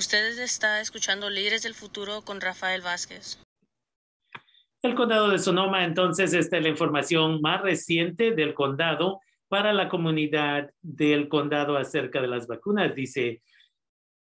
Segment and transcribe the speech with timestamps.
[0.00, 3.38] Ustedes está escuchando Líderes del Futuro con Rafael Vázquez.
[4.80, 9.90] El condado de Sonoma, entonces, esta es la información más reciente del condado para la
[9.90, 12.94] comunidad del condado acerca de las vacunas.
[12.94, 13.42] Dice,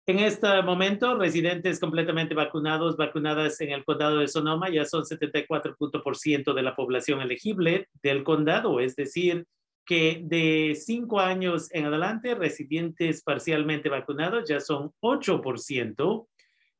[0.05, 6.53] en este momento, residentes completamente vacunados, vacunadas en el condado de Sonoma, ya son 74%
[6.53, 9.47] de la población elegible del condado, es decir,
[9.85, 16.27] que de cinco años en adelante, residentes parcialmente vacunados ya son 8%.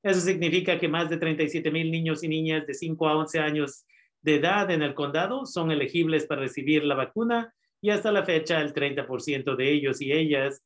[0.03, 3.85] Eso significa que más de 37 mil niños y niñas de 5 a 11 años
[4.21, 8.61] de edad en el condado son elegibles para recibir la vacuna y hasta la fecha
[8.61, 10.63] el 30% de ellos y ellas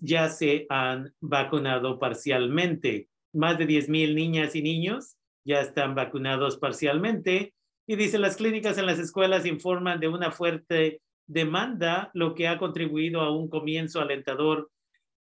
[0.00, 3.08] ya se han vacunado parcialmente.
[3.32, 7.54] Más de 10 mil niñas y niños ya están vacunados parcialmente.
[7.86, 12.58] Y dice, las clínicas en las escuelas informan de una fuerte demanda, lo que ha
[12.58, 14.70] contribuido a un comienzo alentador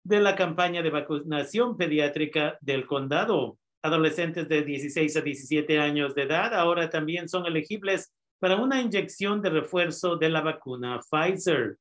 [0.05, 3.59] de la campaña de vacunación pediátrica del condado.
[3.83, 9.41] Adolescentes de 16 a 17 años de edad ahora también son elegibles para una inyección
[9.43, 11.77] de refuerzo de la vacuna Pfizer.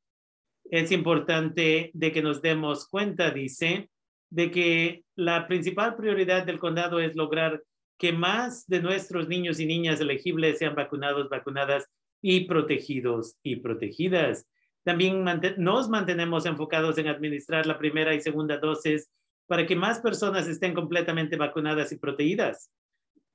[0.66, 3.90] Es importante de que nos demos cuenta, dice,
[4.30, 7.64] de que la principal prioridad del condado es lograr
[7.98, 11.88] que más de nuestros niños y niñas elegibles sean vacunados, vacunadas
[12.22, 14.48] y protegidos y protegidas.
[14.84, 15.24] También
[15.58, 19.10] nos mantenemos enfocados en administrar la primera y segunda dosis
[19.48, 22.72] para que más personas estén completamente vacunadas y protegidas.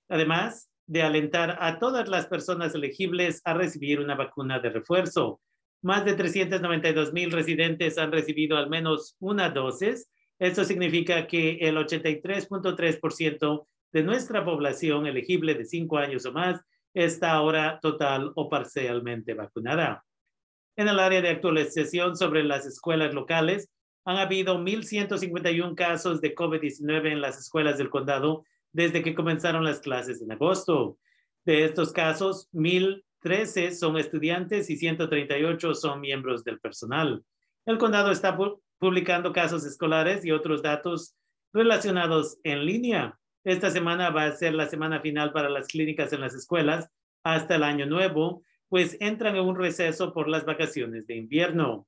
[0.09, 5.41] Además de alentar a todas las personas elegibles a recibir una vacuna de refuerzo.
[5.83, 10.09] Más de 392 mil residentes han recibido al menos una dosis.
[10.39, 16.61] Esto significa que el 83.3% de nuestra población elegible de 5 años o más
[16.97, 20.05] está ahora total o parcialmente vacunada.
[20.77, 23.71] En el área de actualización sobre las escuelas locales,
[24.07, 29.81] han habido 1.151 casos de COVID-19 en las escuelas del condado desde que comenzaron las
[29.81, 30.99] clases en agosto.
[31.45, 37.23] De estos casos, 1.013 son estudiantes y 138 son miembros del personal.
[37.67, 38.39] El condado está
[38.79, 41.15] publicando casos escolares y otros datos
[41.53, 43.19] relacionados en línea.
[43.47, 46.91] Esta semana va a ser la semana final para las clínicas en las escuelas
[47.23, 51.87] hasta el año nuevo, pues entran en un receso por las vacaciones de invierno.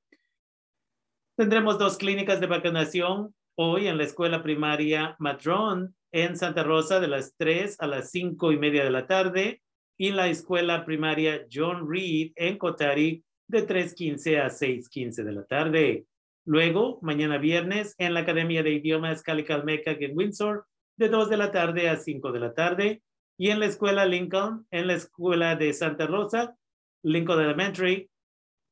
[1.36, 7.08] Tendremos dos clínicas de vacunación hoy en la escuela primaria Madrón en Santa Rosa de
[7.08, 9.60] las 3 a las 5 y media de la tarde
[9.96, 16.06] y la escuela primaria John Reed en Cotari de 3.15 a 6.15 de la tarde.
[16.44, 20.67] Luego, mañana viernes, en la Academia de Idiomas Calicalmeca en Windsor
[20.98, 23.02] de 2 de la tarde a 5 de la tarde.
[23.38, 26.56] Y en la escuela Lincoln, en la escuela de Santa Rosa,
[27.04, 28.10] Lincoln Elementary,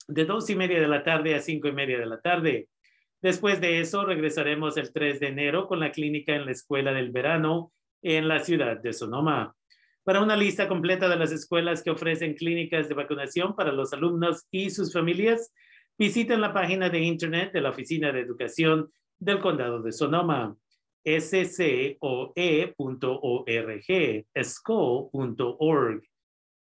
[0.09, 2.69] de 2 y media de la tarde a 5 y media de la tarde.
[3.23, 7.13] Después de eso, regresaremos el 3 de enero con la clínica en la escuela del
[7.13, 7.73] verano
[8.03, 9.55] en la ciudad de Sonoma.
[10.03, 14.47] Para una lista completa de las escuelas que ofrecen clínicas de vacunación para los alumnos
[14.51, 15.53] y sus familias,
[15.97, 20.57] visiten la página de internet de la Oficina de Educación del Condado de Sonoma
[21.07, 21.97] scoe.org,
[24.43, 26.03] sco.org.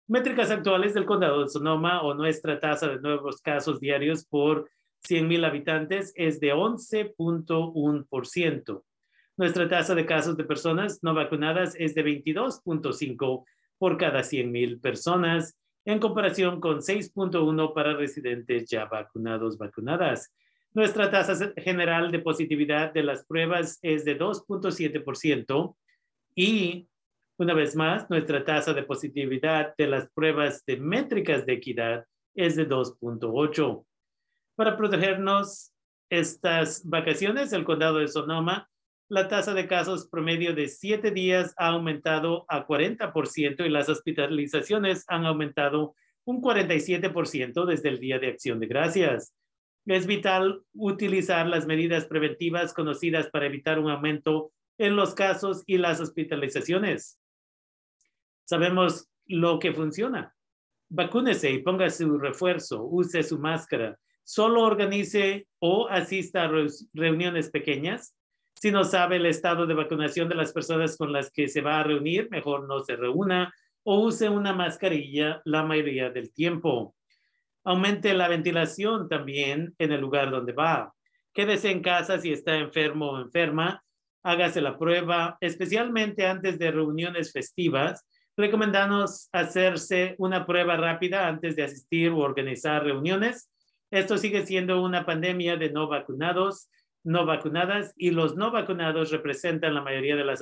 [0.10, 4.70] Métricas actuales del condado de Sonoma o nuestra tasa de nuevos casos diarios por
[5.04, 8.84] 100,000 habitantes es de 11.1%.
[9.38, 13.46] Nuestra tasa de casos de personas no vacunadas es de 22.5
[13.78, 15.56] por cada 100,000 personas,
[15.86, 20.34] en comparación con 6.1 para residentes ya vacunados, vacunadas.
[20.78, 25.76] Nuestra tasa general de positividad de las pruebas es de 2.7%
[26.36, 26.88] y,
[27.40, 32.06] una vez más, nuestra tasa de positividad de las pruebas de métricas de equidad
[32.36, 33.86] es de 2.8.
[34.56, 35.74] Para protegernos
[36.12, 38.70] estas vacaciones, el condado de Sonoma,
[39.10, 45.06] la tasa de casos promedio de siete días ha aumentado a 40% y las hospitalizaciones
[45.08, 49.34] han aumentado un 47% desde el Día de Acción de Gracias.
[49.88, 55.78] Es vital utilizar las medidas preventivas conocidas para evitar un aumento en los casos y
[55.78, 57.18] las hospitalizaciones.
[58.44, 60.36] Sabemos lo que funciona.
[60.90, 66.52] Vacúnese y ponga su refuerzo, use su máscara, solo organice o asista a
[66.94, 68.14] reuniones pequeñas.
[68.56, 71.80] Si no sabe el estado de vacunación de las personas con las que se va
[71.80, 76.97] a reunir, mejor no se reúna o use una mascarilla la mayoría del tiempo.
[77.68, 80.94] Aumente la ventilación también en el lugar donde va.
[81.34, 83.84] Quédese en casa si está enfermo o enferma.
[84.24, 88.08] Hágase la prueba, especialmente antes de reuniones festivas.
[88.38, 93.52] Recomendamos hacerse una prueba rápida antes de asistir o organizar reuniones.
[93.92, 96.70] Esto sigue siendo una pandemia de no vacunados.
[97.04, 100.42] no vacunadas y los no vacunados representan la mayoría de las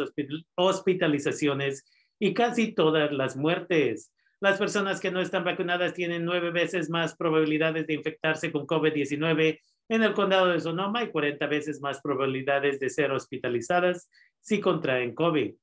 [0.53, 1.85] hospitalizaciones
[2.19, 4.11] y casi todas las muertes.
[4.41, 9.59] Las personas que no están vacunadas tienen nueve veces más probabilidades de infectarse con COVID-19
[9.89, 14.09] en el condado de Sonoma y 40 veces más probabilidades de ser hospitalizadas
[14.41, 15.53] si contraen COVID.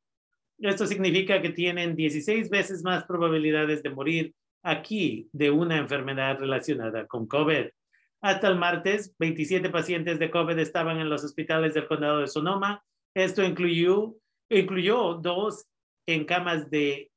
[0.58, 7.06] Esto significa que tienen 16 veces más probabilidades de morir aquí de una enfermedad relacionada
[7.06, 7.66] con COVID.
[8.20, 12.84] Hasta el martes, 27 pacientes de COVID estaban en los hospitales del condado de Sonoma.
[13.14, 14.14] Esto incluyó,
[14.48, 15.66] incluyó dos
[16.06, 17.10] en camas de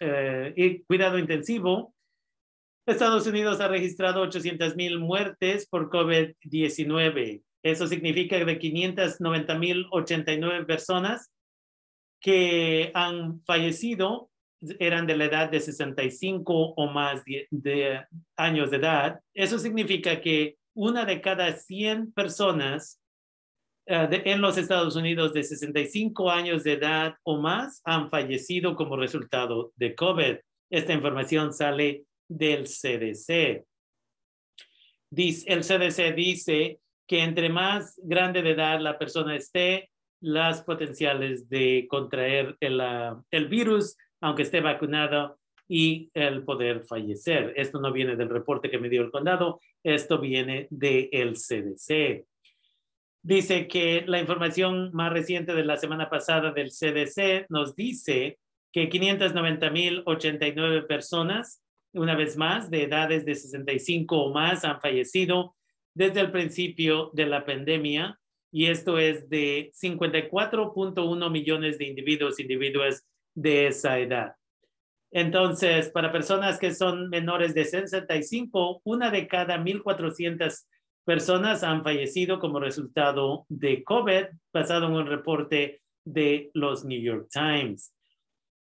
[0.00, 1.94] eh, cuidado intensivo.
[2.86, 7.42] Estados Unidos ha registrado 800 mil muertes por COVID-19.
[7.62, 11.30] Eso significa de 590 mil 89 personas
[12.20, 14.30] que han fallecido
[14.78, 18.06] eran de la edad de 65 o más de,
[18.36, 19.20] años de edad.
[19.34, 23.00] Eso significa que una de cada 100 personas
[23.86, 28.96] eh, en los Estados Unidos de 65 años de edad o más han fallecido como
[28.96, 30.36] resultado de COVID.
[30.70, 33.64] Esta información sale del CDC.
[35.10, 39.90] Dice, el CDC dice que entre más grande de edad la persona esté,
[40.20, 45.38] las potenciales de contraer el, ah, el virus, aunque esté vacunado,
[45.68, 47.52] y el poder fallecer.
[47.56, 52.26] Esto no viene del reporte que me dio el condado, esto viene del CDC.
[53.24, 58.38] Dice que la información más reciente de la semana pasada del CDC nos dice
[58.70, 61.62] que 590.089 personas,
[61.94, 65.56] una vez más, de edades de 65 o más han fallecido
[65.94, 68.20] desde el principio de la pandemia
[68.52, 73.04] y esto es de 54.1 millones de individuos, individuos
[73.34, 74.34] de esa edad.
[75.10, 80.66] Entonces, para personas que son menores de 65, una de cada 1.400
[81.04, 87.28] personas han fallecido como resultado de COVID, basado en un reporte de los New York
[87.30, 87.94] Times.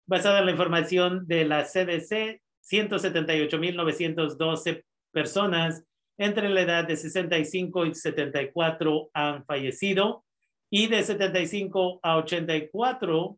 [0.05, 5.83] Basada en la información de la CDC, 178.912 personas
[6.17, 10.23] entre la edad de 65 y 74 han fallecido
[10.69, 13.37] y de 75 a 84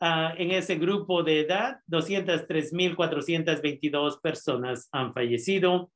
[0.00, 5.90] ah, en ese grupo de edad, 203.422 personas han fallecido.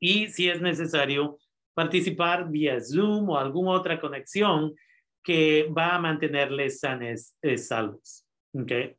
[0.00, 1.38] y si es necesario
[1.74, 4.74] participar vía Zoom o alguna otra conexión
[5.22, 8.26] que va a mantenerles sanes, eh, salvos.
[8.52, 8.96] Okay.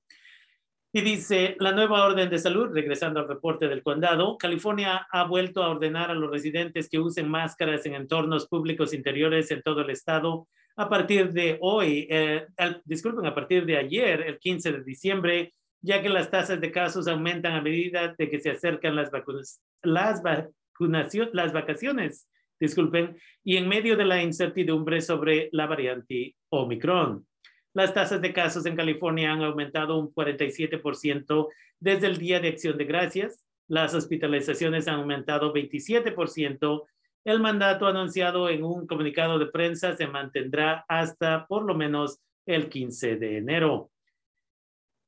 [0.93, 5.63] Y dice, la nueva orden de salud, regresando al reporte del condado, California ha vuelto
[5.63, 9.89] a ordenar a los residentes que usen máscaras en entornos públicos interiores en todo el
[9.89, 10.47] estado
[10.79, 12.47] a partir de hoy, eh,
[12.85, 17.07] disculpen, a partir de ayer, el 15 de diciembre, ya que las tasas de casos
[17.07, 22.27] aumentan a medida de que se acercan las, vacunas, las, vacaciones,
[22.59, 27.25] disculpen, y en medio de la incertidumbre sobre la variante Omicron.
[27.73, 31.47] Las tasas de casos en California han aumentado un 47%
[31.79, 33.45] desde el Día de Acción de Gracias.
[33.67, 36.83] Las hospitalizaciones han aumentado 27%.
[37.25, 42.69] El mandato anunciado en un comunicado de prensa se mantendrá hasta por lo menos el
[42.69, 43.91] 15 de enero.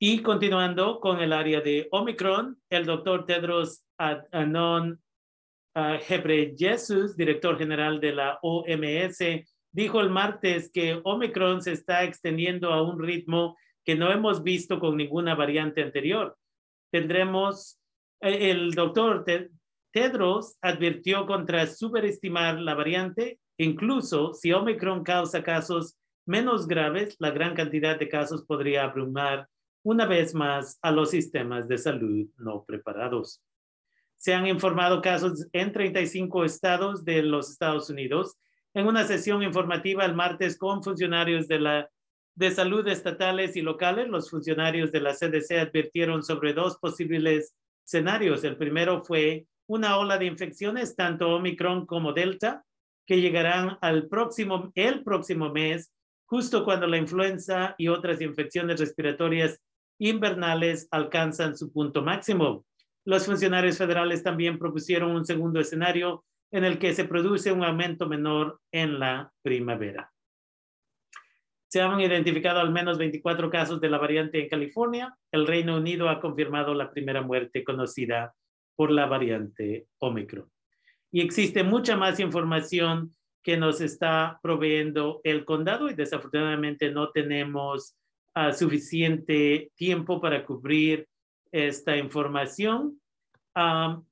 [0.03, 4.97] Y continuando con el área de Omicron, el doctor Tedros Adhanom
[5.75, 9.19] Ghebreyesus, director general de la OMS,
[9.71, 13.55] dijo el martes que Omicron se está extendiendo a un ritmo
[13.85, 16.35] que no hemos visto con ninguna variante anterior.
[16.91, 17.79] Tendremos,
[18.21, 19.23] eh, el doctor
[19.93, 27.53] Tedros advirtió contra superestimar la variante, incluso si Omicron causa casos menos graves, la gran
[27.53, 29.47] cantidad de casos podría abrumar
[29.83, 33.41] una vez más a los sistemas de salud no preparados.
[34.17, 38.37] Se han informado casos en 35 estados de los Estados Unidos
[38.73, 41.89] en una sesión informativa el martes con funcionarios de, la,
[42.35, 44.07] de salud estatales y locales.
[44.07, 48.43] Los funcionarios de la CDC advirtieron sobre dos posibles escenarios.
[48.43, 52.63] El primero fue una ola de infecciones, tanto Omicron como Delta,
[53.05, 55.91] que llegarán al próximo, el próximo mes,
[56.25, 59.59] justo cuando la influenza y otras infecciones respiratorias
[60.01, 62.65] invernales alcanzan su punto máximo.
[63.05, 68.07] Los funcionarios federales también propusieron un segundo escenario en el que se produce un aumento
[68.07, 70.11] menor en la primavera.
[71.69, 75.15] Se han identificado al menos 24 casos de la variante en California.
[75.31, 78.33] El Reino Unido ha confirmado la primera muerte conocida
[78.75, 80.49] por la variante Omicron.
[81.11, 87.95] Y existe mucha más información que nos está proveyendo el condado y desafortunadamente no tenemos
[88.53, 91.07] suficiente tiempo para cubrir
[91.51, 93.01] esta información.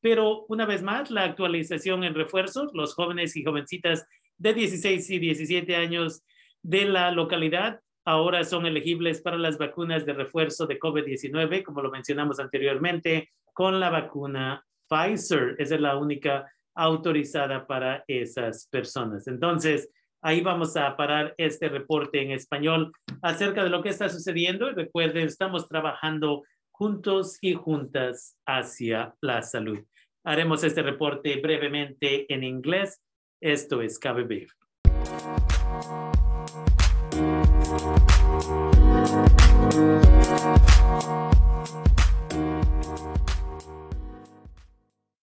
[0.02, 4.06] Pero una vez más, la actualización en refuerzos, los jóvenes y jovencitas
[4.38, 6.24] de 16 y 17 años
[6.62, 11.92] de la localidad ahora son elegibles para las vacunas de refuerzo de COVID-19, como lo
[11.92, 15.56] mencionamos anteriormente, con la vacuna Pfizer.
[15.58, 19.28] Esa es la única autorizada para esas personas.
[19.28, 19.90] Entonces,
[20.22, 24.74] Ahí vamos a parar este reporte en español acerca de lo que está sucediendo y
[24.74, 29.80] recuerden, estamos trabajando juntos y juntas hacia la salud.
[30.26, 33.02] Haremos este reporte brevemente en inglés.
[33.42, 34.48] Esto es KBB.